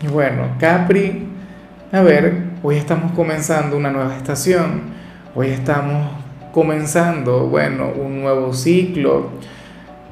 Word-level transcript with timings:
Y 0.00 0.06
bueno, 0.06 0.54
Capri, 0.60 1.26
a 1.90 2.02
ver, 2.02 2.44
hoy 2.62 2.76
estamos 2.76 3.10
comenzando 3.12 3.76
una 3.76 3.90
nueva 3.90 4.16
estación, 4.16 4.82
hoy 5.34 5.48
estamos 5.48 6.12
comenzando, 6.52 7.48
bueno, 7.48 7.88
un 7.88 8.20
nuevo 8.20 8.54
ciclo. 8.54 9.30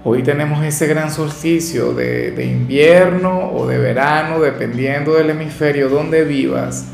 Hoy 0.03 0.25
tenemos 0.25 0.65
ese 0.65 0.89
gran 0.89 1.13
solsticio 1.13 1.93
de, 1.93 2.33
de 2.33 2.47
invierno 2.47 3.53
o 3.53 3.69
de 3.69 3.79
verano, 3.79 4.41
dependiendo 4.41 5.15
del 5.15 5.31
hemisferio 5.31 5.89
donde 5.89 6.25
vivas. 6.25 6.87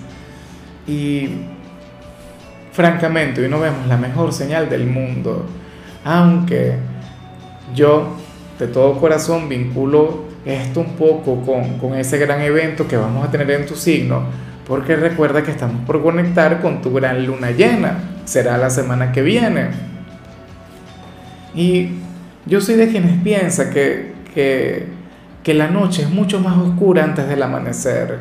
Y 0.87 1.31
francamente, 2.73 3.41
hoy 3.41 3.49
no 3.49 3.59
vemos 3.59 3.87
la 3.87 3.97
mejor 3.97 4.35
señal 4.35 4.69
del 4.69 4.87
mundo, 4.87 5.47
aunque 6.05 6.75
yo 7.75 8.17
de 8.59 8.67
todo 8.67 9.01
corazón 9.01 9.49
vinculo 9.49 10.32
esto 10.45 10.81
un 10.81 10.95
poco 10.97 11.41
con, 11.43 11.79
con, 11.79 11.95
ese 11.95 12.19
gran 12.19 12.41
evento 12.41 12.89
que 12.89 12.97
vamos 12.97 13.27
a 13.27 13.31
tener 13.31 13.51
en 13.51 13.67
tu 13.67 13.77
signo, 13.77 14.25
porque 14.67 14.97
recuerda 14.97 15.43
que 15.43 15.51
estamos 15.51 15.85
por 15.87 16.03
conectar 16.03 16.61
con 16.61 16.83
tu 16.83 16.93
gran 16.93 17.25
luna 17.27 17.51
llena, 17.51 17.99
será 18.25 18.59
la 18.59 18.71
semana 18.71 19.13
que 19.13 19.23
viene. 19.23 19.69
Y 21.55 21.91
yo 22.47 22.61
soy 22.61 22.77
de 22.77 22.89
quienes 22.89 23.23
piensa 23.23 23.71
que, 23.71 24.15
que, 24.35 24.87
que 25.43 25.55
la 25.55 25.69
noche 25.69 26.03
es 26.03 26.11
mucho 26.11 26.41
más 26.41 26.57
oscura 26.57 27.05
antes 27.05 27.29
del 27.29 27.43
amanecer. 27.43 28.21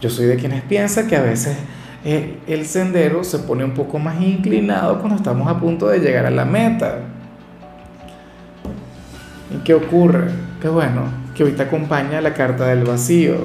Yo 0.00 0.10
soy 0.10 0.26
de 0.26 0.36
quienes 0.36 0.62
piensa 0.62 1.06
que 1.06 1.16
a 1.16 1.22
veces 1.22 1.56
eh, 2.04 2.38
el 2.46 2.66
sendero 2.66 3.24
se 3.24 3.40
pone 3.40 3.64
un 3.64 3.72
poco 3.72 3.98
más 3.98 4.20
inclinado 4.20 4.98
cuando 4.98 5.16
estamos 5.16 5.48
a 5.48 5.58
punto 5.58 5.88
de 5.88 5.98
llegar 5.98 6.26
a 6.26 6.30
la 6.30 6.44
meta. 6.44 7.00
¿Y 9.54 9.58
qué 9.64 9.74
ocurre? 9.74 10.30
Que 10.60 10.68
bueno, 10.68 11.02
que 11.46 11.52
te 11.52 11.62
acompaña 11.62 12.20
la 12.20 12.34
carta 12.34 12.66
del 12.66 12.84
vacío. 12.84 13.36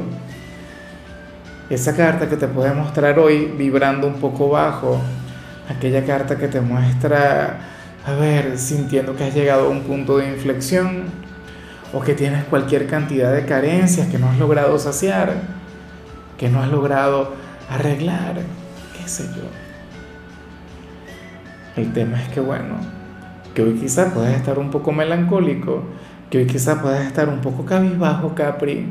Esa 1.69 1.95
carta 1.95 2.27
que 2.27 2.37
te 2.37 2.47
puede 2.47 2.73
mostrar 2.73 3.19
hoy 3.19 3.53
vibrando 3.57 4.07
un 4.07 4.15
poco 4.15 4.49
bajo, 4.49 4.99
aquella 5.69 6.05
carta 6.05 6.37
que 6.37 6.47
te 6.47 6.61
muestra, 6.61 7.59
a 8.05 8.13
ver, 8.13 8.57
sintiendo 8.57 9.15
que 9.15 9.23
has 9.25 9.33
llegado 9.33 9.67
a 9.67 9.69
un 9.69 9.81
punto 9.81 10.17
de 10.17 10.27
inflexión 10.27 11.03
o 11.93 12.01
que 12.01 12.15
tienes 12.15 12.43
cualquier 12.45 12.87
cantidad 12.87 13.33
de 13.33 13.45
carencias 13.45 14.07
que 14.07 14.17
no 14.17 14.29
has 14.29 14.37
logrado 14.39 14.77
saciar, 14.79 15.33
que 16.37 16.49
no 16.49 16.61
has 16.61 16.69
logrado 16.69 17.33
arreglar, 17.69 18.41
qué 18.97 19.07
sé 19.07 19.23
yo. 19.35 19.43
El 21.81 21.93
tema 21.93 22.21
es 22.21 22.29
que, 22.29 22.39
bueno, 22.39 22.75
que 23.53 23.61
hoy 23.61 23.73
quizá 23.75 24.13
puedes 24.13 24.35
estar 24.35 24.59
un 24.59 24.69
poco 24.69 24.91
melancólico, 24.91 25.83
que 26.33 26.39
hoy 26.39 26.47
quizá 26.47 26.81
puedas 26.81 27.05
estar 27.05 27.29
un 27.29 27.41
poco 27.41 27.63
cabizbajo, 27.63 28.33
Capri, 28.33 28.87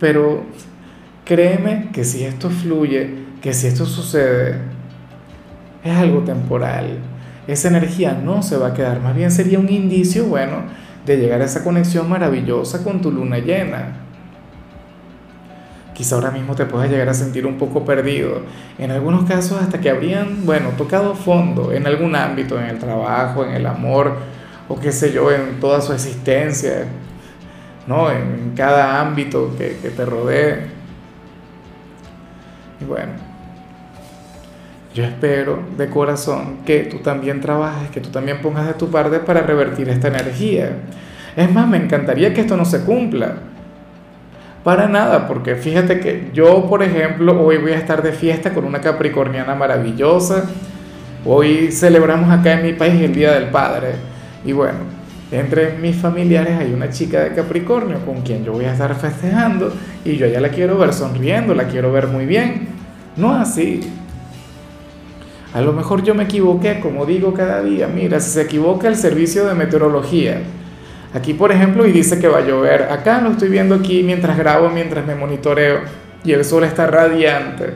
pero 0.00 0.42
créeme 1.24 1.90
que 1.92 2.02
si 2.02 2.24
esto 2.24 2.50
fluye, 2.50 3.14
que 3.40 3.54
si 3.54 3.68
esto 3.68 3.86
sucede, 3.86 4.58
es 5.84 5.96
algo 5.96 6.22
temporal. 6.22 6.98
Esa 7.46 7.68
energía 7.68 8.20
no 8.20 8.42
se 8.42 8.56
va 8.56 8.66
a 8.66 8.74
quedar, 8.74 9.00
más 9.00 9.14
bien 9.14 9.30
sería 9.30 9.60
un 9.60 9.68
indicio, 9.68 10.24
bueno, 10.24 10.62
de 11.06 11.18
llegar 11.18 11.40
a 11.40 11.44
esa 11.44 11.62
conexión 11.62 12.08
maravillosa 12.08 12.82
con 12.82 13.00
tu 13.00 13.12
luna 13.12 13.38
llena. 13.38 13.98
Quizá 15.94 16.16
ahora 16.16 16.32
mismo 16.32 16.56
te 16.56 16.66
puedas 16.66 16.90
llegar 16.90 17.08
a 17.08 17.14
sentir 17.14 17.46
un 17.46 17.58
poco 17.58 17.84
perdido. 17.84 18.42
En 18.76 18.90
algunos 18.90 19.22
casos 19.22 19.62
hasta 19.62 19.80
que 19.80 19.88
habrían, 19.88 20.44
bueno, 20.44 20.70
tocado 20.76 21.14
fondo 21.14 21.70
en 21.70 21.86
algún 21.86 22.16
ámbito, 22.16 22.58
en 22.58 22.66
el 22.66 22.80
trabajo, 22.80 23.44
en 23.44 23.52
el 23.52 23.66
amor, 23.66 24.16
o 24.68 24.78
qué 24.78 24.92
sé 24.92 25.12
yo, 25.12 25.30
en 25.30 25.60
toda 25.60 25.80
su 25.80 25.92
existencia, 25.92 26.84
¿no? 27.86 28.10
En 28.10 28.52
cada 28.54 29.00
ámbito 29.00 29.54
que, 29.56 29.78
que 29.82 29.90
te 29.90 30.04
rodee. 30.04 30.66
Y 32.80 32.84
bueno, 32.84 33.12
yo 34.94 35.04
espero 35.04 35.60
de 35.76 35.88
corazón 35.88 36.58
que 36.66 36.80
tú 36.80 36.98
también 36.98 37.40
trabajes, 37.40 37.90
que 37.90 38.00
tú 38.00 38.10
también 38.10 38.40
pongas 38.40 38.66
de 38.66 38.74
tu 38.74 38.90
parte 38.90 39.20
para 39.20 39.42
revertir 39.42 39.88
esta 39.88 40.08
energía. 40.08 40.72
Es 41.36 41.52
más, 41.52 41.68
me 41.68 41.76
encantaría 41.76 42.34
que 42.34 42.40
esto 42.40 42.56
no 42.56 42.64
se 42.64 42.84
cumpla. 42.84 43.36
Para 44.64 44.88
nada, 44.88 45.28
porque 45.28 45.54
fíjate 45.54 46.00
que 46.00 46.30
yo, 46.34 46.68
por 46.68 46.82
ejemplo, 46.82 47.40
hoy 47.40 47.58
voy 47.58 47.72
a 47.72 47.76
estar 47.78 48.02
de 48.02 48.12
fiesta 48.12 48.52
con 48.52 48.64
una 48.64 48.80
capricorniana 48.80 49.54
maravillosa. 49.54 50.44
Hoy 51.24 51.70
celebramos 51.70 52.30
acá 52.30 52.54
en 52.54 52.64
mi 52.64 52.72
país 52.72 53.00
el 53.00 53.14
Día 53.14 53.32
del 53.32 53.50
Padre. 53.50 53.92
Y 54.48 54.52
bueno, 54.52 54.78
entre 55.30 55.76
mis 55.76 55.96
familiares 55.96 56.58
hay 56.58 56.72
una 56.72 56.88
chica 56.88 57.20
de 57.20 57.34
Capricornio 57.34 57.98
con 58.06 58.22
quien 58.22 58.46
yo 58.46 58.52
voy 58.52 58.64
a 58.64 58.72
estar 58.72 58.94
festejando 58.94 59.70
y 60.06 60.16
yo 60.16 60.26
ya 60.26 60.40
la 60.40 60.48
quiero 60.48 60.78
ver 60.78 60.94
sonriendo, 60.94 61.54
la 61.54 61.64
quiero 61.64 61.92
ver 61.92 62.06
muy 62.06 62.24
bien. 62.24 62.68
No 63.18 63.34
así. 63.34 63.80
A 65.52 65.60
lo 65.60 65.74
mejor 65.74 66.02
yo 66.02 66.14
me 66.14 66.22
equivoqué, 66.22 66.80
como 66.80 67.04
digo 67.04 67.34
cada 67.34 67.60
día. 67.60 67.88
Mira, 67.88 68.20
si 68.20 68.30
se 68.30 68.40
equivoca 68.40 68.88
el 68.88 68.96
servicio 68.96 69.46
de 69.46 69.52
meteorología. 69.52 70.40
Aquí, 71.12 71.34
por 71.34 71.52
ejemplo, 71.52 71.86
y 71.86 71.92
dice 71.92 72.18
que 72.18 72.28
va 72.28 72.38
a 72.38 72.46
llover. 72.46 72.84
Acá 72.84 73.20
lo 73.20 73.32
estoy 73.32 73.50
viendo 73.50 73.74
aquí 73.74 74.02
mientras 74.02 74.38
grabo, 74.38 74.70
mientras 74.70 75.06
me 75.06 75.14
monitoreo. 75.14 75.80
Y 76.24 76.32
el 76.32 76.42
sol 76.42 76.64
está 76.64 76.86
radiante 76.86 77.74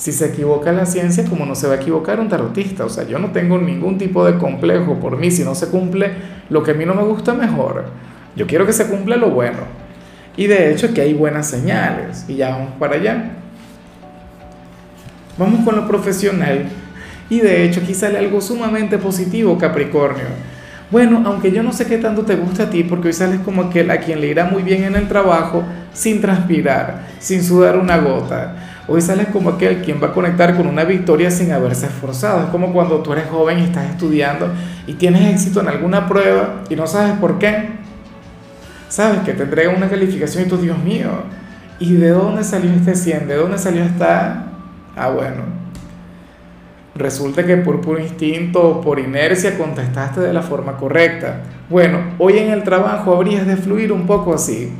si 0.00 0.12
se 0.12 0.24
equivoca 0.24 0.72
la 0.72 0.86
ciencia, 0.86 1.26
como 1.26 1.44
no 1.44 1.54
se 1.54 1.66
va 1.66 1.74
a 1.74 1.76
equivocar 1.76 2.20
un 2.20 2.30
tarotista. 2.30 2.86
O 2.86 2.88
sea, 2.88 3.06
yo 3.06 3.18
no 3.18 3.32
tengo 3.32 3.58
ningún 3.58 3.98
tipo 3.98 4.24
de 4.24 4.38
complejo 4.38 4.98
por 4.98 5.18
mí. 5.18 5.30
Si 5.30 5.44
no 5.44 5.54
se 5.54 5.68
cumple 5.68 6.10
lo 6.48 6.62
que 6.62 6.70
a 6.70 6.74
mí 6.74 6.86
no 6.86 6.94
me 6.94 7.02
gusta, 7.02 7.34
mejor. 7.34 7.84
Yo 8.34 8.46
quiero 8.46 8.64
que 8.64 8.72
se 8.72 8.86
cumpla 8.86 9.16
lo 9.16 9.28
bueno. 9.28 9.58
Y 10.38 10.46
de 10.46 10.72
hecho 10.72 10.94
que 10.94 11.02
hay 11.02 11.12
buenas 11.12 11.48
señales. 11.48 12.24
Y 12.28 12.36
ya 12.36 12.48
vamos 12.48 12.72
para 12.78 12.94
allá. 12.94 13.32
Vamos 15.36 15.66
con 15.66 15.76
lo 15.76 15.86
profesional. 15.86 16.64
Y 17.28 17.40
de 17.40 17.64
hecho 17.64 17.80
aquí 17.82 17.92
sale 17.92 18.16
algo 18.16 18.40
sumamente 18.40 18.96
positivo, 18.96 19.58
Capricornio. 19.58 20.28
Bueno, 20.90 21.22
aunque 21.26 21.52
yo 21.52 21.62
no 21.62 21.74
sé 21.74 21.84
qué 21.84 21.98
tanto 21.98 22.22
te 22.22 22.36
gusta 22.36 22.62
a 22.62 22.70
ti, 22.70 22.84
porque 22.84 23.08
hoy 23.08 23.12
sales 23.12 23.40
como 23.40 23.64
aquel 23.64 23.90
a 23.90 23.98
quien 23.98 24.22
le 24.22 24.28
irá 24.28 24.46
muy 24.46 24.62
bien 24.62 24.82
en 24.84 24.96
el 24.96 25.08
trabajo, 25.08 25.62
sin 25.92 26.22
transpirar, 26.22 27.02
sin 27.18 27.44
sudar 27.44 27.76
una 27.76 27.98
gota 27.98 28.69
Hoy 28.92 29.00
sales 29.00 29.28
como 29.28 29.50
aquel 29.50 29.82
quien 29.82 30.02
va 30.02 30.08
a 30.08 30.12
conectar 30.12 30.56
con 30.56 30.66
una 30.66 30.82
victoria 30.82 31.30
sin 31.30 31.52
haberse 31.52 31.86
esforzado. 31.86 32.42
Es 32.42 32.46
como 32.46 32.72
cuando 32.72 32.98
tú 33.04 33.12
eres 33.12 33.28
joven 33.28 33.60
y 33.60 33.62
estás 33.62 33.88
estudiando 33.88 34.48
y 34.84 34.94
tienes 34.94 35.32
éxito 35.32 35.60
en 35.60 35.68
alguna 35.68 36.08
prueba 36.08 36.62
y 36.68 36.74
no 36.74 36.88
sabes 36.88 37.12
por 37.20 37.38
qué. 37.38 37.68
Sabes 38.88 39.20
que 39.20 39.32
te 39.32 39.68
una 39.68 39.88
calificación 39.88 40.44
y 40.44 40.48
tú, 40.48 40.56
Dios 40.56 40.76
mío, 40.76 41.08
¿y 41.78 41.92
de 41.94 42.08
dónde 42.08 42.42
salió 42.42 42.68
este 42.72 42.96
100? 42.96 43.28
¿De 43.28 43.36
dónde 43.36 43.58
salió 43.58 43.84
esta? 43.84 44.46
Ah, 44.96 45.10
bueno. 45.10 45.42
Resulta 46.96 47.46
que 47.46 47.58
por 47.58 47.80
puro 47.80 48.00
instinto 48.00 48.60
o 48.60 48.80
por 48.80 48.98
inercia 48.98 49.56
contestaste 49.56 50.20
de 50.20 50.32
la 50.32 50.42
forma 50.42 50.76
correcta. 50.76 51.42
Bueno, 51.68 52.00
hoy 52.18 52.38
en 52.38 52.50
el 52.50 52.64
trabajo 52.64 53.14
habrías 53.14 53.46
de 53.46 53.56
fluir 53.56 53.92
un 53.92 54.08
poco 54.08 54.34
así 54.34 54.72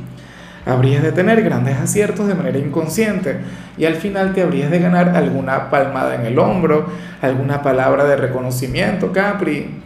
habrías 0.65 1.01
de 1.01 1.11
tener 1.11 1.41
grandes 1.43 1.77
aciertos 1.77 2.27
de 2.27 2.35
manera 2.35 2.59
inconsciente 2.59 3.37
y 3.77 3.85
al 3.85 3.95
final 3.95 4.33
te 4.33 4.41
habrías 4.41 4.69
de 4.69 4.79
ganar 4.79 5.15
alguna 5.15 5.69
palmada 5.69 6.15
en 6.15 6.25
el 6.25 6.37
hombro, 6.37 6.85
alguna 7.21 7.61
palabra 7.61 8.05
de 8.05 8.15
reconocimiento, 8.15 9.11
Capri. 9.11 9.81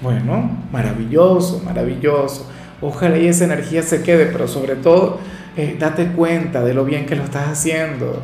Bueno, 0.00 0.50
maravilloso, 0.70 1.62
maravilloso. 1.64 2.50
Ojalá 2.80 3.16
y 3.18 3.28
esa 3.28 3.44
energía 3.44 3.82
se 3.82 4.02
quede, 4.02 4.26
pero 4.26 4.46
sobre 4.46 4.76
todo, 4.76 5.18
eh, 5.56 5.76
date 5.78 6.08
cuenta 6.08 6.62
de 6.62 6.74
lo 6.74 6.84
bien 6.84 7.06
que 7.06 7.16
lo 7.16 7.24
estás 7.24 7.48
haciendo. 7.48 8.22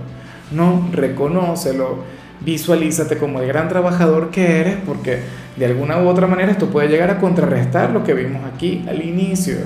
No, 0.51 0.89
reconócelo, 0.93 2.05
visualízate 2.41 3.17
como 3.17 3.41
el 3.41 3.49
gran 3.49 3.69
trabajador 3.69 4.31
que 4.31 4.61
eres, 4.61 4.77
porque 4.87 5.21
de 5.57 5.67
alguna 5.67 5.99
u 6.03 6.09
otra 6.09 6.27
manera 6.27 6.53
esto 6.53 6.67
puede 6.67 6.89
llegar 6.89 7.11
a 7.11 7.19
contrarrestar 7.19 7.91
lo 7.91 8.05
que 8.05 8.15
vimos 8.15 8.43
aquí 8.53 8.85
al 8.89 9.03
inicio 9.03 9.59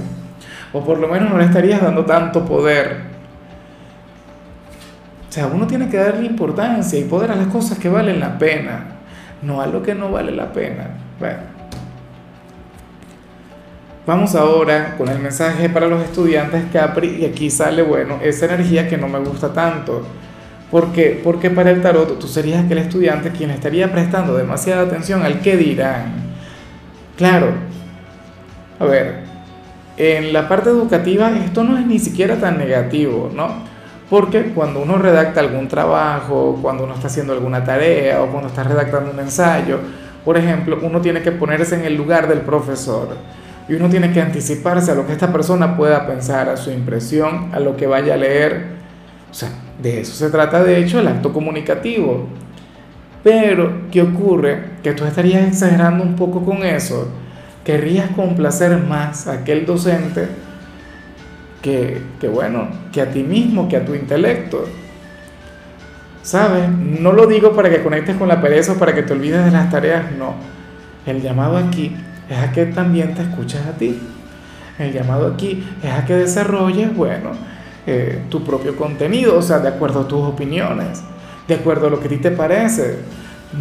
o 0.75 0.85
por 0.85 0.99
lo 0.99 1.09
menos 1.09 1.31
no 1.31 1.39
le 1.39 1.45
estarías 1.45 1.81
dando 1.81 2.05
tanto 2.05 2.45
poder. 2.45 3.15
O 5.29 5.33
sea, 5.33 5.47
uno 5.47 5.67
tiene 5.67 5.89
que 5.89 5.97
darle 5.97 6.27
importancia 6.27 6.99
y 6.99 7.05
poder 7.05 7.31
a 7.31 7.37
las 7.37 7.47
cosas 7.47 7.79
que 7.79 7.89
valen 7.89 8.21
la 8.21 8.37
pena, 8.37 8.85
no 9.41 9.63
a 9.63 9.67
lo 9.67 9.83
que 9.83 9.95
no 9.95 10.11
vale 10.11 10.33
la 10.33 10.53
pena. 10.53 10.89
Bueno. 11.19 11.55
Vamos 14.07 14.35
ahora 14.35 14.97
con 14.99 15.09
el 15.09 15.19
mensaje 15.19 15.71
para 15.71 15.87
los 15.87 16.03
estudiantes 16.03 16.65
Capri 16.73 17.21
y 17.21 17.25
aquí 17.25 17.49
sale, 17.51 17.83
bueno, 17.83 18.19
esa 18.23 18.47
energía 18.47 18.87
que 18.89 18.99
no 18.99 19.09
me 19.09 19.19
gusta 19.21 19.53
tanto. 19.53 20.03
¿Por 20.71 20.93
qué? 20.93 21.21
Porque 21.23 21.51
para 21.51 21.71
el 21.71 21.81
tarot 21.81 22.19
tú 22.19 22.27
serías 22.27 22.65
aquel 22.65 22.79
estudiante 22.79 23.31
quien 23.31 23.51
estaría 23.51 23.91
prestando 23.93 24.37
demasiada 24.37 24.83
atención 24.83 25.23
al 25.23 25.41
qué 25.41 25.57
dirán. 25.57 26.13
Claro, 27.17 27.53
a 28.79 28.85
ver, 28.85 29.34
en 29.97 30.33
la 30.33 30.49
parte 30.49 30.71
educativa 30.71 31.31
esto 31.39 31.63
no 31.63 31.79
es 31.79 31.87
ni 31.87 31.99
siquiera 31.99 32.37
tan 32.37 32.59
negativo, 32.59 33.31
¿no? 33.35 33.75
Porque 34.11 34.53
cuando 34.55 34.83
uno 34.83 34.99
redacta 34.99 35.41
algún 35.41 35.69
trabajo, 35.69 36.59
cuando 36.61 36.85
uno 36.85 36.95
está 36.95 37.07
haciendo 37.07 37.33
alguna 37.33 37.65
tarea 37.65 38.23
o 38.23 38.27
cuando 38.27 38.49
está 38.49 38.63
redactando 38.63 39.11
un 39.11 39.21
ensayo, 39.21 39.79
por 40.25 40.37
ejemplo, 40.37 40.79
uno 40.83 41.01
tiene 41.01 41.23
que 41.23 41.33
ponerse 41.33 41.75
en 41.75 41.85
el 41.85 41.97
lugar 41.97 42.29
del 42.29 42.41
profesor 42.41 43.17
y 43.69 43.75
uno 43.75 43.89
tiene 43.89 44.13
que 44.13 44.21
anticiparse 44.21 44.91
a 44.91 44.95
lo 44.95 45.07
que 45.07 45.13
esta 45.13 45.33
persona 45.33 45.77
pueda 45.77 46.07
pensar, 46.07 46.49
a 46.49 46.57
su 46.57 46.71
impresión, 46.71 47.51
a 47.53 47.61
lo 47.61 47.77
que 47.77 47.87
vaya 47.87 48.15
a 48.15 48.17
leer. 48.17 48.67
O 49.31 49.35
sea, 49.35 49.49
de 49.83 50.01
eso 50.01 50.13
se 50.15 50.31
trata 50.31 50.63
de 50.63 50.79
hecho 50.79 51.01
el 51.01 51.09
acto 51.09 51.33
comunicativo. 51.33 52.27
Pero, 53.23 53.89
¿qué 53.91 54.03
ocurre? 54.03 54.65
Que 54.83 54.93
tú 54.93 55.05
estarías 55.05 55.49
exagerando 55.49 56.05
un 56.05 56.15
poco 56.15 56.45
con 56.45 56.63
eso. 56.63 57.09
Querrías 57.65 58.11
complacer 58.11 58.77
más 58.79 59.27
a 59.27 59.33
aquel 59.33 59.65
docente 59.67 60.29
que, 61.63 62.03
que, 62.21 62.29
bueno, 62.29 62.69
que 62.93 63.01
a 63.01 63.11
ti 63.11 63.23
mismo, 63.23 63.69
que 63.69 63.77
a 63.77 63.85
tu 63.85 63.95
intelecto. 63.95 64.67
¿Sabes? 66.23 66.69
No 66.69 67.13
lo 67.13 67.27
digo 67.27 67.53
para 67.53 67.71
que 67.71 67.83
conectes 67.83 68.17
con 68.17 68.29
la 68.29 68.41
pereza 68.41 68.73
o 68.73 68.77
para 68.77 68.95
que 68.95 69.03
te 69.03 69.13
olvides 69.13 69.45
de 69.45 69.51
las 69.51 69.71
tareas, 69.71 70.13
no. 70.19 70.35
El 71.07 71.21
llamado 71.21 71.57
aquí 71.57 71.95
es 72.29 72.39
a 72.39 72.53
que 72.53 72.67
también 72.67 73.15
te 73.15 73.23
escuches 73.23 73.61
a 73.67 73.73
ti. 73.73 73.99
El 74.79 74.93
llamado 74.93 75.27
aquí 75.27 75.67
es 75.83 75.91
a 75.91 76.05
que 76.05 76.15
desarrolles, 76.15 76.95
bueno, 76.95 77.31
eh, 77.87 78.23
tu 78.31 78.43
propio 78.43 78.77
contenido, 78.77 79.39
o 79.39 79.43
sea, 79.43 79.59
de 79.59 79.69
acuerdo 79.69 80.01
a 80.01 80.09
tus 80.09 80.21
opiniones, 80.21 81.03
de 81.47 81.55
acuerdo 81.55 81.87
a 81.87 81.91
lo 81.91 82.01
que 82.01 82.07
a 82.07 82.11
ti 82.11 82.17
te 82.17 82.31
parece. 82.31 82.99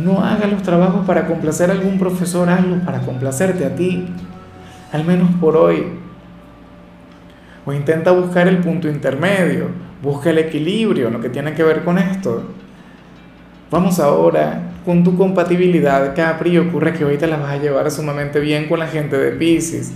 No 0.01 0.23
hagas 0.23 0.51
los 0.51 0.63
trabajos 0.63 1.05
para 1.05 1.27
complacer 1.27 1.69
a 1.69 1.73
algún 1.73 1.99
profesor, 1.99 2.49
hazlos 2.49 2.81
para 2.83 3.01
complacerte 3.01 3.65
a 3.65 3.75
ti, 3.75 4.07
al 4.91 5.05
menos 5.05 5.29
por 5.39 5.55
hoy. 5.55 5.85
O 7.65 7.73
intenta 7.73 8.11
buscar 8.11 8.47
el 8.47 8.57
punto 8.57 8.89
intermedio, 8.89 9.67
busca 10.01 10.31
el 10.31 10.39
equilibrio, 10.39 11.09
lo 11.09 11.21
que 11.21 11.29
tiene 11.29 11.53
que 11.53 11.63
ver 11.63 11.83
con 11.83 11.97
esto. 11.97 12.43
Vamos 13.69 13.99
ahora 13.99 14.61
con 14.85 15.03
tu 15.03 15.17
compatibilidad, 15.17 16.13
Capri, 16.15 16.57
ocurre 16.57 16.93
que 16.93 17.05
hoy 17.05 17.17
te 17.17 17.27
la 17.27 17.37
vas 17.37 17.51
a 17.51 17.57
llevar 17.57 17.89
sumamente 17.89 18.39
bien 18.39 18.67
con 18.67 18.79
la 18.79 18.87
gente 18.87 19.17
de 19.17 19.31
Pisces, 19.31 19.93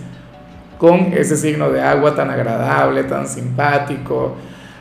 con 0.77 1.11
ese 1.13 1.35
signo 1.35 1.69
de 1.69 1.81
agua 1.81 2.15
tan 2.15 2.29
agradable, 2.29 3.03
tan 3.03 3.27
simpático, 3.27 4.35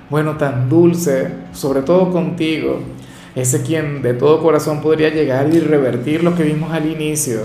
bueno, 0.09 0.37
tan 0.37 0.69
dulce, 0.69 1.29
sobre 1.53 1.83
todo 1.83 2.13
contigo, 2.13 2.81
ese 3.37 3.63
quien 3.63 4.03
de 4.03 4.15
todo 4.15 4.43
corazón 4.43 4.81
podría 4.81 5.11
llegar 5.11 5.49
y 5.53 5.61
revertir 5.61 6.25
lo 6.25 6.35
que 6.35 6.43
vimos 6.43 6.73
al 6.73 6.87
inicio. 6.87 7.43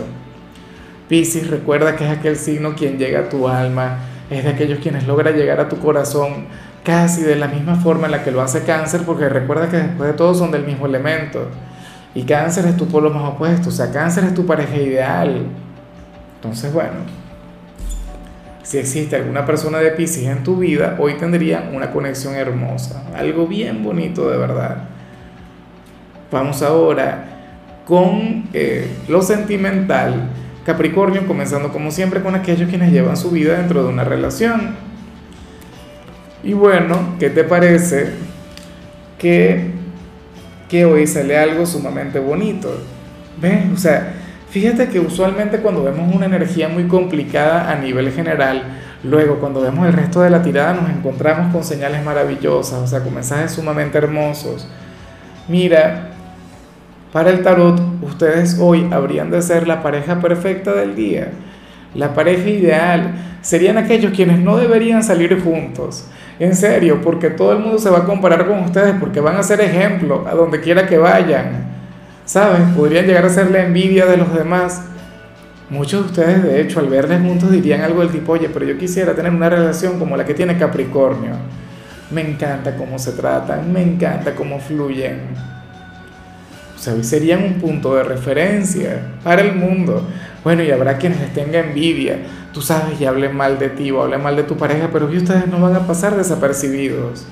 Pisces, 1.10 1.50
recuerda 1.50 1.98
que 1.98 2.06
es 2.06 2.10
aquel 2.10 2.38
signo 2.38 2.76
quien 2.76 2.98
llega 2.98 3.20
a 3.20 3.30
tu 3.30 3.50
alma, 3.50 4.00
es 4.30 4.46
de 4.46 4.50
aquellos 4.50 4.80
quienes 4.80 5.06
logra 5.06 5.32
llegar 5.32 5.60
a 5.60 5.68
tu 5.68 5.78
corazón 5.80 6.46
casi 6.86 7.22
de 7.22 7.36
la 7.36 7.50
misma 7.50 7.76
forma 7.76 8.06
en 8.06 8.12
la 8.12 8.24
que 8.24 8.32
lo 8.32 8.42
hace 8.42 8.64
cáncer, 8.64 9.02
porque 9.06 9.28
recuerda 9.28 9.70
que 9.70 9.78
después 9.78 10.10
de 10.10 10.18
todo 10.18 10.34
son 10.34 10.50
del 10.52 10.66
mismo 10.66 10.86
elemento. 10.86 11.48
Y 12.16 12.24
cáncer 12.24 12.66
es 12.66 12.78
tu 12.78 12.88
polo 12.88 13.10
más 13.10 13.34
opuesto, 13.34 13.68
o 13.68 13.72
sea, 13.72 13.92
cáncer 13.92 14.24
es 14.24 14.34
tu 14.34 14.46
pareja 14.46 14.78
ideal. 14.78 15.46
Entonces, 16.36 16.72
bueno, 16.72 17.00
si 18.64 18.78
existe 18.78 19.18
alguna 19.18 19.46
persona 19.46 19.80
de 19.80 19.92
Pisces 19.92 20.28
en 20.28 20.44
tu 20.44 20.56
vida, 20.56 20.96
hoy 21.00 21.16
tendrían 21.16 21.76
una 21.76 21.92
conexión 21.92 22.34
hermosa, 22.34 23.04
algo 23.14 23.46
bien 23.46 23.84
bonito 23.84 24.30
de 24.30 24.38
verdad. 24.38 24.88
Vamos 26.32 26.62
ahora 26.62 27.26
con 27.86 28.46
eh, 28.54 28.88
lo 29.08 29.22
sentimental 29.22 30.30
Capricornio, 30.66 31.26
comenzando 31.26 31.70
como 31.70 31.90
siempre 31.90 32.22
con 32.22 32.36
aquellos 32.36 32.70
quienes 32.70 32.92
llevan 32.92 33.18
su 33.18 33.32
vida 33.32 33.58
dentro 33.58 33.84
de 33.84 33.90
una 33.90 34.04
relación. 34.04 34.76
Y 36.44 36.54
bueno, 36.54 37.16
¿qué 37.20 37.30
te 37.30 37.44
parece 37.44 38.12
que, 39.18 39.72
que 40.70 40.86
hoy 40.86 41.08
sale 41.08 41.38
algo 41.38 41.66
sumamente 41.66 42.20
bonito? 42.20 42.72
¿Ves? 43.42 43.66
O 43.74 43.78
sea, 43.78 44.14
fíjate 44.52 44.88
que 44.90 45.00
usualmente 45.00 45.58
cuando 45.58 45.84
vemos 45.84 46.14
una 46.14 46.28
energía 46.28 46.68
muy 46.68 46.84
complicada 46.84 47.72
a 47.72 47.76
nivel 47.76 48.12
general, 48.12 48.64
luego 49.04 49.40
cuando 49.40 49.62
vemos 49.62 49.88
el 49.88 49.94
resto 49.94 50.22
de 50.22 50.30
la 50.30 50.44
tirada 50.44 50.74
nos 50.76 50.92
encontramos 50.92 51.52
con 51.52 51.64
señales 51.64 52.04
maravillosas, 52.04 52.80
o 52.80 52.88
sea, 52.88 53.00
con 53.00 53.16
mensajes 53.16 53.52
sumamente 53.52 53.98
hermosos. 53.98 54.68
Mira, 55.48 56.11
para 57.12 57.30
el 57.30 57.44
tarot, 57.44 57.82
ustedes 58.02 58.58
hoy 58.60 58.88
habrían 58.92 59.32
de 59.32 59.42
ser 59.42 59.68
la 59.68 59.84
pareja 59.84 60.20
perfecta 60.20 60.74
del 60.74 60.96
día. 60.96 61.32
La 61.94 62.14
pareja 62.14 62.50
ideal 62.50 63.12
serían 63.42 63.78
aquellos 63.78 64.14
quienes 64.14 64.40
no 64.40 64.58
deberían 64.58 65.04
salir 65.04 65.42
juntos. 65.44 66.08
En 66.40 66.56
serio, 66.56 67.02
porque 67.04 67.30
todo 67.30 67.52
el 67.52 67.60
mundo 67.60 67.78
se 67.80 67.90
va 67.90 68.00
a 68.00 68.06
comparar 68.06 68.48
con 68.48 68.60
ustedes, 68.60 68.96
porque 69.00 69.20
van 69.20 69.36
a 69.36 69.44
ser 69.44 69.60
ejemplo 69.62 70.26
a 70.28 70.34
donde 70.34 70.62
quiera 70.62 70.88
que 70.88 70.98
vayan. 70.98 71.70
¿Sabes? 72.26 72.62
Podrían 72.76 73.06
llegar 73.06 73.26
a 73.26 73.30
ser 73.30 73.52
la 73.52 73.64
envidia 73.64 74.06
de 74.06 74.18
los 74.18 74.34
demás. 74.34 74.84
Muchos 75.70 76.02
de 76.02 76.08
ustedes, 76.08 76.44
de 76.44 76.62
hecho, 76.62 76.80
al 76.80 76.88
verles 76.88 77.22
juntos 77.22 77.52
dirían 77.52 77.82
algo 77.82 78.02
del 78.02 78.10
tipo, 78.10 78.32
oye, 78.32 78.50
pero 78.50 78.66
yo 78.66 78.78
quisiera 78.78 79.14
tener 79.14 79.32
una 79.34 79.50
relación 79.50 80.00
como 80.00 80.16
la 80.16 80.26
que 80.26 80.34
tiene 80.34 80.58
Capricornio. 80.58 81.32
Me 82.10 82.22
encanta 82.22 82.76
cómo 82.76 82.98
se 82.98 83.12
tratan, 83.12 83.72
me 83.72 83.82
encanta 83.82 84.34
cómo 84.34 84.60
fluyen. 84.60 85.20
Sea, 86.82 87.04
serían 87.04 87.44
un 87.44 87.54
punto 87.60 87.94
de 87.94 88.02
referencia 88.02 89.20
para 89.24 89.44
el 89.44 89.56
mundo. 89.56 90.02
Bueno, 90.44 90.64
y 90.64 90.72
habrá 90.72 90.98
quienes 90.98 91.20
les 91.20 91.32
tenga 91.32 91.60
envidia, 91.60 92.18
tú 92.52 92.64
sabes, 92.64 93.00
y 93.00 93.06
hablen 93.06 93.38
mal 93.38 93.60
de 93.60 93.70
ti 93.70 93.92
o 93.92 94.02
hablen 94.02 94.24
mal 94.24 94.36
de 94.36 94.42
tu 94.42 94.58
pareja, 94.58 94.90
pero 94.92 95.06
ustedes 95.06 95.46
no 95.46 95.62
van 95.62 95.76
a 95.76 95.86
pasar 95.86 96.18
desapercibidos. 96.18 97.28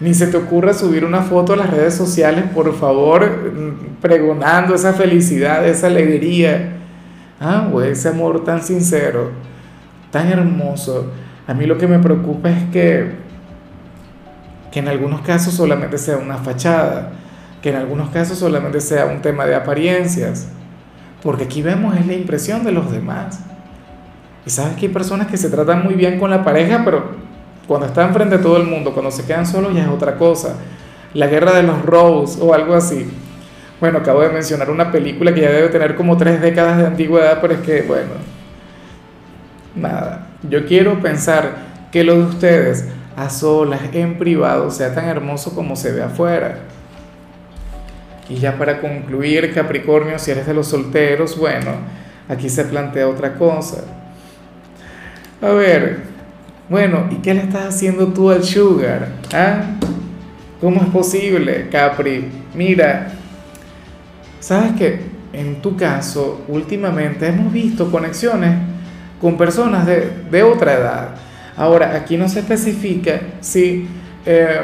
Ni 0.00 0.12
se 0.12 0.26
te 0.26 0.36
ocurra 0.38 0.74
subir 0.74 1.04
una 1.04 1.22
foto 1.22 1.52
a 1.52 1.56
las 1.56 1.70
redes 1.70 1.94
sociales, 1.94 2.46
por 2.52 2.76
favor, 2.76 3.30
pregonando 4.00 4.74
esa 4.74 4.92
felicidad, 4.92 5.64
esa 5.64 5.86
alegría, 5.86 6.72
ah, 7.38 7.70
o 7.72 7.80
ese 7.80 8.08
amor 8.08 8.42
tan 8.42 8.60
sincero, 8.60 9.30
tan 10.10 10.32
hermoso. 10.32 11.12
A 11.46 11.54
mí 11.54 11.64
lo 11.64 11.78
que 11.78 11.86
me 11.86 12.00
preocupa 12.00 12.50
es 12.50 12.64
que, 12.72 13.12
que 14.72 14.80
en 14.80 14.88
algunos 14.88 15.20
casos 15.20 15.54
solamente 15.54 15.96
sea 15.96 16.16
una 16.16 16.38
fachada 16.38 17.12
que 17.66 17.70
en 17.70 17.78
algunos 17.78 18.10
casos 18.10 18.38
solamente 18.38 18.80
sea 18.80 19.06
un 19.06 19.20
tema 19.20 19.44
de 19.44 19.56
apariencias, 19.56 20.46
porque 21.20 21.42
aquí 21.42 21.62
vemos 21.62 21.96
es 21.96 22.06
la 22.06 22.12
impresión 22.12 22.62
de 22.62 22.70
los 22.70 22.92
demás. 22.92 23.40
Y 24.46 24.50
sabes 24.50 24.76
que 24.76 24.86
hay 24.86 24.92
personas 24.92 25.26
que 25.26 25.36
se 25.36 25.50
tratan 25.50 25.82
muy 25.82 25.94
bien 25.94 26.20
con 26.20 26.30
la 26.30 26.44
pareja, 26.44 26.82
pero 26.84 27.10
cuando 27.66 27.88
están 27.88 28.14
frente 28.14 28.36
a 28.36 28.40
todo 28.40 28.56
el 28.58 28.68
mundo, 28.68 28.92
cuando 28.92 29.10
se 29.10 29.24
quedan 29.24 29.44
solos 29.44 29.74
ya 29.74 29.82
es 29.82 29.88
otra 29.88 30.14
cosa. 30.14 30.54
La 31.12 31.26
guerra 31.26 31.54
de 31.54 31.64
los 31.64 31.84
Rose 31.84 32.38
o 32.40 32.54
algo 32.54 32.72
así. 32.72 33.10
Bueno, 33.80 33.98
acabo 33.98 34.20
de 34.20 34.28
mencionar 34.28 34.70
una 34.70 34.92
película 34.92 35.34
que 35.34 35.40
ya 35.40 35.50
debe 35.50 35.68
tener 35.68 35.96
como 35.96 36.16
tres 36.16 36.40
décadas 36.40 36.78
de 36.78 36.86
antigüedad, 36.86 37.40
pero 37.40 37.54
es 37.54 37.60
que, 37.62 37.82
bueno, 37.82 38.12
nada. 39.74 40.28
Yo 40.48 40.66
quiero 40.66 41.00
pensar 41.00 41.50
que 41.90 42.04
lo 42.04 42.14
de 42.14 42.22
ustedes 42.26 42.84
a 43.16 43.28
solas, 43.28 43.80
en 43.92 44.18
privado, 44.18 44.70
sea 44.70 44.94
tan 44.94 45.06
hermoso 45.06 45.52
como 45.52 45.74
se 45.74 45.90
ve 45.90 46.04
afuera. 46.04 46.60
Y 48.28 48.36
ya 48.36 48.58
para 48.58 48.80
concluir, 48.80 49.54
Capricornio, 49.54 50.18
si 50.18 50.32
eres 50.32 50.46
de 50.46 50.54
los 50.54 50.66
solteros, 50.66 51.38
bueno, 51.38 51.72
aquí 52.28 52.48
se 52.48 52.64
plantea 52.64 53.08
otra 53.08 53.34
cosa. 53.34 53.84
A 55.40 55.50
ver, 55.50 56.00
bueno, 56.68 57.08
¿y 57.12 57.16
qué 57.16 57.34
le 57.34 57.42
estás 57.42 57.66
haciendo 57.66 58.08
tú 58.08 58.30
al 58.30 58.42
Sugar? 58.42 59.08
¿Ah? 59.32 59.62
¿Cómo 60.60 60.80
es 60.80 60.88
posible, 60.88 61.68
Capri? 61.70 62.24
Mira, 62.54 63.12
sabes 64.40 64.72
que 64.72 65.00
en 65.32 65.60
tu 65.62 65.76
caso, 65.76 66.44
últimamente 66.48 67.28
hemos 67.28 67.52
visto 67.52 67.90
conexiones 67.90 68.54
con 69.20 69.36
personas 69.36 69.86
de, 69.86 70.10
de 70.30 70.42
otra 70.42 70.74
edad. 70.74 71.08
Ahora, 71.56 71.94
aquí 71.94 72.16
no 72.16 72.28
se 72.28 72.40
especifica 72.40 73.20
si... 73.40 73.86
Eh, 74.24 74.60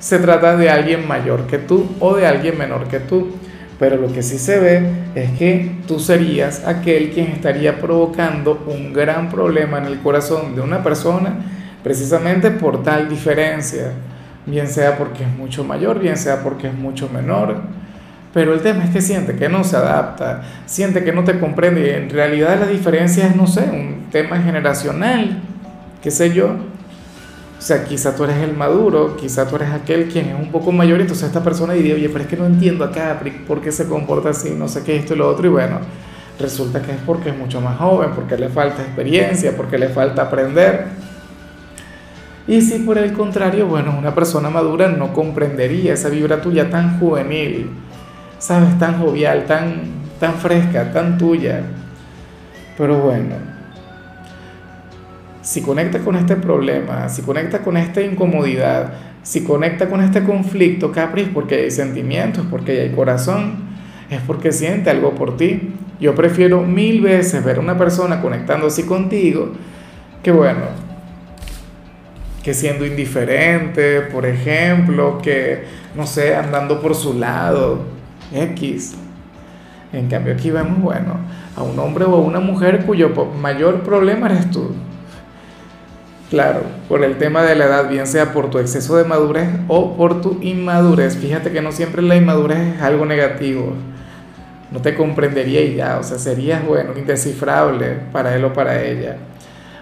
se 0.00 0.18
trata 0.18 0.56
de 0.56 0.68
alguien 0.68 1.06
mayor 1.06 1.46
que 1.46 1.58
tú 1.58 1.86
o 2.00 2.16
de 2.16 2.26
alguien 2.26 2.58
menor 2.58 2.88
que 2.88 2.98
tú. 2.98 3.28
Pero 3.78 3.96
lo 3.96 4.12
que 4.12 4.22
sí 4.22 4.38
se 4.38 4.58
ve 4.58 4.82
es 5.14 5.30
que 5.38 5.76
tú 5.86 6.00
serías 6.00 6.66
aquel 6.66 7.10
quien 7.10 7.28
estaría 7.28 7.80
provocando 7.80 8.64
un 8.66 8.92
gran 8.92 9.30
problema 9.30 9.78
en 9.78 9.84
el 9.84 10.00
corazón 10.00 10.54
de 10.54 10.60
una 10.60 10.82
persona 10.82 11.34
precisamente 11.82 12.50
por 12.50 12.82
tal 12.82 13.08
diferencia, 13.08 13.92
bien 14.44 14.68
sea 14.68 14.98
porque 14.98 15.22
es 15.24 15.30
mucho 15.30 15.64
mayor, 15.64 15.98
bien 15.98 16.16
sea 16.16 16.42
porque 16.42 16.66
es 16.68 16.74
mucho 16.74 17.08
menor. 17.08 17.56
Pero 18.34 18.52
el 18.54 18.60
tema 18.60 18.84
es 18.84 18.90
que 18.90 19.00
siente 19.00 19.34
que 19.34 19.48
no 19.48 19.64
se 19.64 19.76
adapta, 19.76 20.42
siente 20.66 21.02
que 21.02 21.12
no 21.12 21.24
te 21.24 21.38
comprende 21.38 21.86
y 21.86 21.90
en 21.90 22.10
realidad 22.10 22.60
la 22.60 22.66
diferencia 22.66 23.26
es, 23.26 23.34
no 23.34 23.46
sé, 23.46 23.62
un 23.62 24.08
tema 24.10 24.38
generacional, 24.40 25.40
qué 26.02 26.10
sé 26.10 26.32
yo. 26.32 26.50
O 27.60 27.62
sea, 27.62 27.84
quizá 27.84 28.16
tú 28.16 28.24
eres 28.24 28.38
el 28.38 28.56
maduro, 28.56 29.18
quizá 29.18 29.46
tú 29.46 29.56
eres 29.56 29.68
aquel 29.68 30.08
quien 30.08 30.30
es 30.30 30.34
un 30.34 30.50
poco 30.50 30.72
mayor, 30.72 30.98
entonces 30.98 31.26
esta 31.26 31.44
persona 31.44 31.74
diría, 31.74 31.94
oye, 31.94 32.08
pero 32.08 32.24
es 32.24 32.26
que 32.26 32.38
no 32.38 32.46
entiendo 32.46 32.82
a 32.86 32.90
Capri 32.90 33.32
por 33.46 33.60
qué 33.60 33.70
se 33.70 33.86
comporta 33.86 34.30
así, 34.30 34.54
no 34.56 34.66
sé 34.66 34.82
qué, 34.82 34.96
esto 34.96 35.12
y 35.12 35.18
lo 35.18 35.28
otro, 35.28 35.46
y 35.46 35.50
bueno, 35.50 35.78
resulta 36.38 36.80
que 36.80 36.92
es 36.92 36.98
porque 37.04 37.28
es 37.28 37.36
mucho 37.36 37.60
más 37.60 37.76
joven, 37.76 38.12
porque 38.14 38.38
le 38.38 38.48
falta 38.48 38.80
experiencia, 38.80 39.54
porque 39.54 39.76
le 39.76 39.90
falta 39.90 40.22
aprender. 40.22 40.86
Y 42.48 42.62
si 42.62 42.78
por 42.78 42.96
el 42.96 43.12
contrario, 43.12 43.66
bueno, 43.66 43.94
una 43.98 44.14
persona 44.14 44.48
madura 44.48 44.88
no 44.88 45.12
comprendería 45.12 45.92
esa 45.92 46.08
vibra 46.08 46.40
tuya 46.40 46.70
tan 46.70 46.98
juvenil, 46.98 47.68
sabes, 48.38 48.78
tan 48.78 48.98
jovial, 48.98 49.44
tan, 49.44 49.82
tan 50.18 50.36
fresca, 50.36 50.90
tan 50.94 51.18
tuya. 51.18 51.60
Pero 52.78 53.00
bueno, 53.00 53.34
si 55.50 55.62
conecta 55.62 55.98
con 55.98 56.14
este 56.14 56.36
problema, 56.36 57.08
si 57.08 57.22
conecta 57.22 57.58
con 57.58 57.76
esta 57.76 58.00
incomodidad, 58.00 58.92
si 59.24 59.42
conecta 59.42 59.88
con 59.88 60.00
este 60.00 60.22
conflicto, 60.22 60.92
Capri, 60.92 61.22
es 61.22 61.28
porque 61.28 61.56
hay 61.56 61.72
sentimientos, 61.72 62.46
porque 62.48 62.82
hay 62.82 62.90
corazón, 62.90 63.54
es 64.10 64.20
porque 64.20 64.52
siente 64.52 64.90
algo 64.90 65.16
por 65.16 65.36
ti. 65.36 65.74
Yo 65.98 66.14
prefiero 66.14 66.62
mil 66.62 67.00
veces 67.00 67.44
ver 67.44 67.56
a 67.56 67.60
una 67.60 67.76
persona 67.76 68.20
conectando 68.20 68.68
así 68.68 68.84
contigo 68.84 69.50
que 70.22 70.30
bueno, 70.30 70.66
que 72.44 72.54
siendo 72.54 72.86
indiferente, 72.86 74.02
por 74.02 74.26
ejemplo, 74.26 75.18
que 75.20 75.64
no 75.96 76.06
sé, 76.06 76.36
andando 76.36 76.80
por 76.80 76.94
su 76.94 77.18
lado, 77.18 77.86
X. 78.32 78.94
En 79.92 80.06
cambio 80.06 80.32
aquí 80.32 80.52
vemos, 80.52 80.80
bueno, 80.80 81.16
a 81.56 81.64
un 81.64 81.76
hombre 81.80 82.04
o 82.04 82.14
a 82.14 82.20
una 82.20 82.38
mujer 82.38 82.84
cuyo 82.86 83.10
mayor 83.42 83.82
problema 83.82 84.28
eres 84.28 84.48
tú. 84.52 84.76
Claro, 86.30 86.62
por 86.88 87.04
el 87.04 87.18
tema 87.18 87.42
de 87.42 87.56
la 87.56 87.66
edad, 87.66 87.90
bien 87.90 88.06
sea 88.06 88.32
por 88.32 88.50
tu 88.50 88.58
exceso 88.58 88.96
de 88.96 89.04
madurez 89.04 89.48
o 89.66 89.96
por 89.96 90.20
tu 90.20 90.38
inmadurez. 90.40 91.16
Fíjate 91.16 91.50
que 91.50 91.60
no 91.60 91.72
siempre 91.72 92.02
la 92.02 92.16
inmadurez 92.16 92.76
es 92.76 92.82
algo 92.82 93.04
negativo 93.04 93.74
no 94.70 94.80
te 94.80 94.94
comprendería 94.94 95.62
y 95.62 95.76
ya, 95.76 95.98
o 95.98 96.02
sea, 96.02 96.18
serías, 96.18 96.64
bueno, 96.64 96.92
indescifrable 96.96 97.96
para 98.12 98.34
él 98.36 98.44
o 98.44 98.52
para 98.52 98.82
ella. 98.82 99.16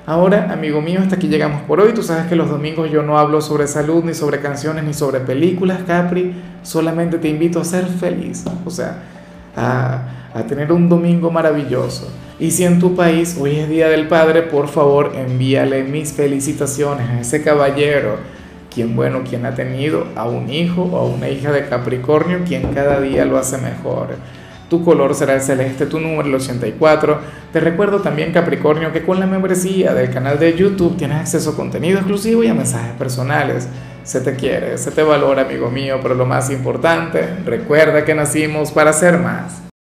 Ahora, 0.06 0.50
amigo 0.50 0.80
mío, 0.80 1.00
hasta 1.02 1.16
aquí 1.16 1.28
llegamos 1.28 1.60
por 1.62 1.80
hoy. 1.80 1.92
Tú 1.92 2.02
sabes 2.02 2.26
que 2.26 2.36
los 2.36 2.48
domingos 2.48 2.90
yo 2.90 3.02
no 3.02 3.18
hablo 3.18 3.42
sobre 3.42 3.66
salud, 3.66 4.02
ni 4.04 4.14
sobre 4.14 4.40
canciones, 4.40 4.84
ni 4.84 4.94
sobre 4.94 5.20
películas, 5.20 5.80
Capri. 5.86 6.34
Solamente 6.62 7.18
te 7.18 7.28
invito 7.28 7.60
a 7.60 7.64
ser 7.64 7.84
feliz, 7.84 8.44
o 8.64 8.70
sea, 8.70 9.02
a, 9.54 10.30
a 10.32 10.42
tener 10.44 10.72
un 10.72 10.88
domingo 10.88 11.30
maravilloso. 11.30 12.10
Y 12.40 12.52
si 12.52 12.64
en 12.64 12.78
tu 12.78 12.95
país 12.95 13.37
hoy 13.40 13.57
es 13.57 13.68
Día 13.68 13.88
del 13.88 14.07
Padre, 14.07 14.42
por 14.42 14.68
favor 14.68 15.12
envíale 15.16 15.83
mis 15.83 16.12
felicitaciones 16.12 17.09
a 17.11 17.21
ese 17.21 17.42
caballero, 17.42 18.16
quien 18.73 18.95
bueno, 18.95 19.23
quien 19.28 19.45
ha 19.45 19.57
tenido 19.57 20.07
a 20.14 20.28
un 20.28 20.49
hijo 20.49 20.83
o 20.83 20.99
a 20.99 21.04
una 21.04 21.28
hija 21.28 21.50
de 21.50 21.66
Capricornio, 21.66 22.42
quien 22.47 22.73
cada 22.73 23.00
día 23.00 23.25
lo 23.25 23.38
hace 23.38 23.59
mejor. 23.59 24.11
Tu 24.71 24.85
color 24.85 25.16
será 25.16 25.35
el 25.35 25.40
celeste, 25.40 25.87
tu 25.87 25.99
número 25.99 26.28
el 26.28 26.35
84. 26.37 27.18
Te 27.52 27.59
recuerdo 27.59 28.02
también, 28.02 28.33
Capricornio, 28.33 28.92
que 28.92 29.02
con 29.02 29.18
la 29.18 29.26
membresía 29.26 29.92
del 29.92 30.11
canal 30.11 30.38
de 30.38 30.57
YouTube 30.57 30.97
tienes 30.97 31.18
acceso 31.18 31.50
a 31.50 31.57
contenido 31.57 31.99
exclusivo 31.99 32.45
y 32.45 32.49
a 32.49 32.54
mensajes 32.54 32.92
personales. 32.92 33.66
Se 34.04 34.21
te 34.21 34.37
quiere, 34.37 34.78
se 34.78 34.92
te 34.92 35.02
valora, 35.02 35.42
amigo 35.42 35.71
mío, 35.71 35.99
pero 36.00 36.14
lo 36.14 36.25
más 36.25 36.50
importante, 36.50 37.26
recuerda 37.45 38.04
que 38.04 38.14
nacimos 38.14 38.71
para 38.71 38.92
ser 38.92 39.18
más. 39.18 39.67